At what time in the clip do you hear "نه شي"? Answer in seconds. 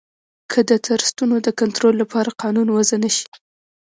3.03-3.27